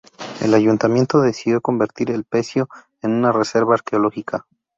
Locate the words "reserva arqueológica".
3.31-4.47